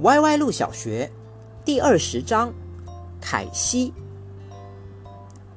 [0.00, 1.10] 歪歪路小学
[1.64, 2.52] 第二十章：
[3.18, 3.94] 凯西。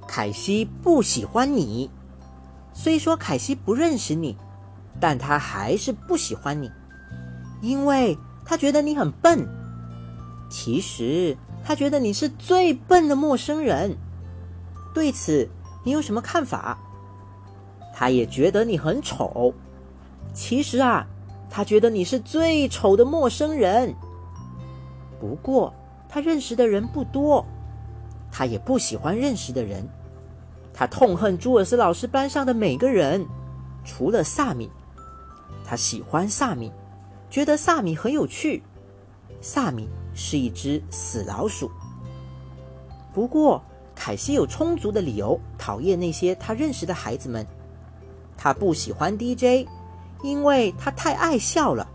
[0.08, 1.90] 凯西不喜欢你，
[2.74, 4.38] 虽说凯西不认识你，
[4.98, 6.72] 但他还是不喜欢你，
[7.62, 9.46] 因为他觉得你很笨。
[10.50, 13.98] 其实他觉得你是最笨的陌生人。
[14.94, 15.50] 对此，
[15.84, 16.80] 你有什么看法？
[17.94, 19.54] 他也觉得你很丑。
[20.34, 21.06] 其实啊，
[21.50, 23.94] 他觉得你是最丑的陌生人。
[25.20, 25.74] 不过，
[26.08, 27.46] 他认识的人不多，
[28.32, 29.88] 他也不喜欢认识的人。
[30.74, 33.26] 他痛恨朱尔斯老师班上的每个人，
[33.84, 34.70] 除了萨米。
[35.66, 36.72] 他喜欢萨米，
[37.30, 38.64] 觉得萨米很有趣。
[39.42, 41.70] 萨米是一只死老鼠。
[43.14, 43.62] 不过，
[43.94, 47.46] 凯西有充足的理由讨厌那些他认识的孩子们。
[48.38, 49.68] 他不喜欢 DJ，
[50.24, 51.86] 因为他太爱笑了。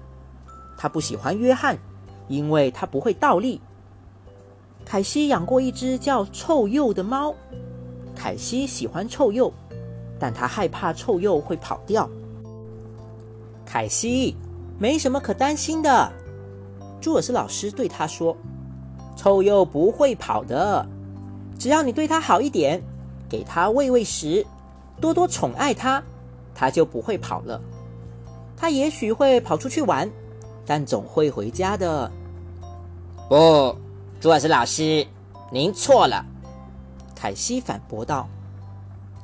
[0.76, 1.78] 他不喜欢约翰。
[2.28, 3.60] 因为他不会倒立。
[4.84, 7.34] 凯西养过一只叫臭鼬的猫。
[8.14, 9.52] 凯西喜欢臭鼬，
[10.18, 12.08] 但他害怕臭鼬会跑掉。
[13.66, 14.36] 凯西，
[14.78, 16.12] 没什么可担心的。
[17.00, 18.36] 朱尔斯老师对他说
[19.16, 20.86] ：“臭鼬不会跑的，
[21.58, 22.82] 只要你对它好一点，
[23.28, 24.46] 给它喂喂食，
[25.00, 26.02] 多多宠爱它，
[26.54, 27.60] 它就不会跑了。
[28.56, 30.10] 它也许会跑出去玩。”
[30.66, 32.10] 但总会回家的。
[33.28, 33.76] 不，
[34.20, 35.06] 朱尔斯老师，
[35.50, 36.24] 您错了。
[37.14, 38.28] 凯西反驳道：“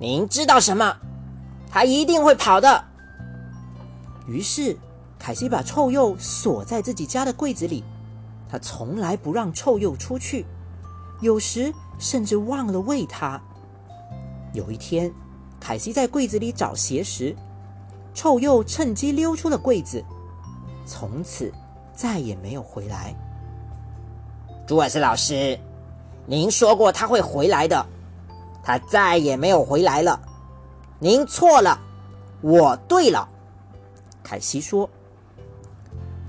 [0.00, 0.96] 您知道什么？
[1.70, 2.84] 他一定会跑的。”
[4.26, 4.76] 于是，
[5.18, 7.84] 凯西把臭鼬锁在自己家的柜子里。
[8.48, 10.44] 他从来不让臭鼬出去，
[11.20, 13.40] 有时甚至忘了喂它。
[14.52, 15.12] 有一天，
[15.60, 17.36] 凯西在柜子里找鞋时，
[18.12, 20.04] 臭鼬趁机溜出了柜子。
[20.86, 21.52] 从此
[21.92, 23.14] 再也没有回来。
[24.66, 25.58] 朱尔斯老师，
[26.26, 27.86] 您说过他会回来的，
[28.62, 30.20] 他再也没有回来了。
[30.98, 31.80] 您错了，
[32.40, 33.28] 我对了。
[34.22, 34.88] 凯西说：“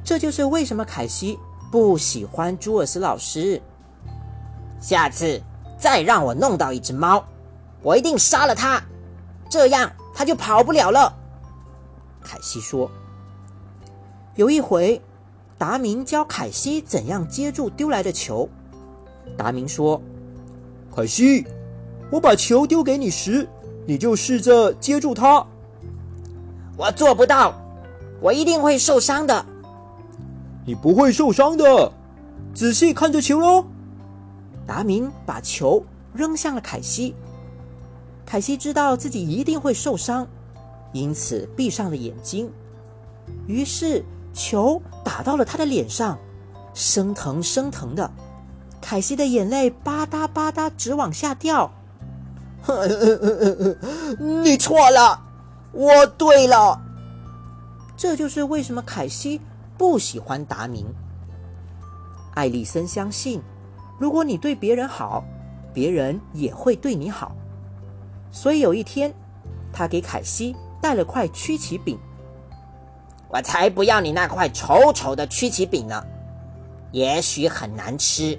[0.04, 1.38] 这就是为什么凯西
[1.72, 3.62] 不喜欢朱尔斯老师。
[4.80, 5.42] 下次
[5.78, 7.24] 再让我弄到一只猫，
[7.84, 8.82] 我一定杀了它，
[9.50, 11.14] 这样它就跑不了了。”
[12.24, 12.90] 凯西说。
[14.36, 15.02] 有一回，
[15.58, 18.48] 达明教凯西怎样接住丢来的球。
[19.38, 20.02] 达明说
[20.96, 21.46] ：“凯西，
[22.10, 23.46] 我把球丢给你时，
[23.86, 25.46] 你就试着接住它。”
[26.78, 27.54] 我做不到，
[28.22, 29.46] 我一定会受伤的。
[30.66, 31.92] 你不会受伤的，
[32.54, 33.66] 仔细看着球喽。
[34.66, 37.14] 达明把球扔向了凯西。
[38.26, 40.26] 凯西知道自己一定会受伤，
[40.94, 42.50] 因此闭上了眼睛。
[43.46, 44.02] 于是。
[44.34, 46.18] 球打到了他的脸上，
[46.74, 48.12] 生疼生疼的，
[48.82, 51.72] 凯西的眼泪吧嗒吧嗒直往下掉。
[54.44, 55.20] 你错了，
[55.72, 56.80] 我对了。
[57.98, 59.40] 这就是为什么凯西
[59.78, 60.86] 不喜欢达明。
[62.34, 63.42] 艾丽森相信，
[64.00, 65.24] 如果你对别人好，
[65.74, 67.36] 别人也会对你好。
[68.32, 69.14] 所以有一天，
[69.74, 72.00] 他给凯西带了块曲奇饼。
[73.32, 76.04] 我才不要你那块丑丑的曲奇饼呢，
[76.92, 78.38] 也许很难吃。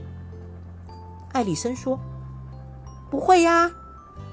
[1.33, 1.99] 艾丽森说
[3.11, 3.71] ：“不会呀，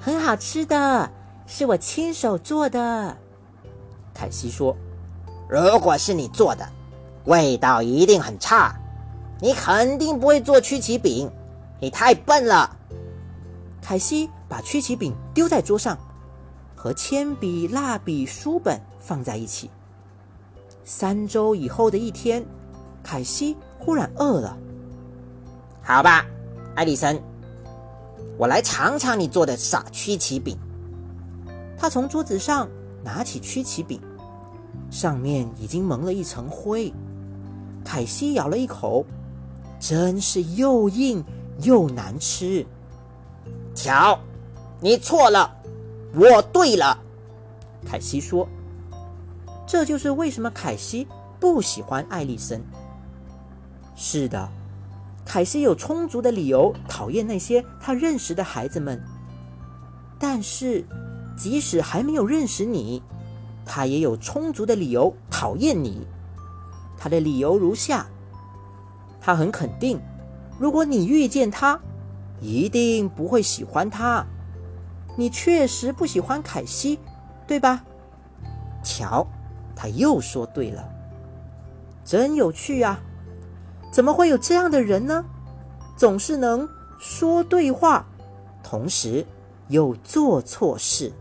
[0.01, 1.09] 很好吃的，
[1.47, 3.15] 是我亲手做的。”
[4.13, 4.75] 凯西说
[5.47, 6.67] ：“如果是你做的，
[7.23, 8.75] 味道一定很差。
[9.39, 11.31] 你肯定不会做曲奇饼，
[11.79, 12.75] 你太笨了。”
[13.81, 15.97] 凯西把曲奇饼丢在桌上，
[16.75, 19.71] 和铅笔、蜡笔、书本放在一起。
[20.91, 22.43] 三周以后的一天，
[23.03, 24.57] 凯西忽然饿了。
[25.83, 26.25] 好吧，
[26.73, 27.21] 艾丽森，
[28.39, 30.57] 我来尝尝你做的傻曲奇饼。
[31.77, 32.67] 他从桌子上
[33.03, 34.01] 拿起曲奇饼，
[34.89, 36.91] 上面已经蒙了一层灰。
[37.85, 39.05] 凯西咬了一口，
[39.79, 41.23] 真是又硬
[41.61, 42.65] 又难吃。
[43.75, 44.17] 瞧，
[44.81, 45.55] 你错了，
[46.15, 46.97] 我对了。
[47.85, 48.49] 凯西说。
[49.71, 51.07] 这就是为什么凯西
[51.39, 52.59] 不喜欢艾丽森。
[53.95, 54.49] 是的，
[55.23, 58.99] 凯西有充足的理由讨厌那些他认识的孩子们。
[60.17, 60.83] 但是，
[61.37, 63.03] 即使还没有认识你，
[63.63, 66.07] 他也有充足的理由讨厌你。
[66.97, 68.07] 他的理由如下：
[69.21, 70.01] 他很肯定，
[70.57, 71.79] 如果你遇见他，
[72.41, 74.25] 一定不会喜欢他。
[75.15, 76.97] 你确实不喜欢凯西，
[77.45, 77.83] 对吧？
[78.83, 79.27] 瞧。
[79.81, 80.83] 他又说对了，
[82.03, 82.99] 真有趣啊！
[83.93, 85.23] 怎么会有这样的人呢？
[85.95, 86.67] 总是能
[86.99, 88.05] 说对话，
[88.61, 89.25] 同时
[89.69, 91.13] 又做错事。